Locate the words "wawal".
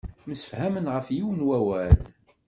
1.47-1.97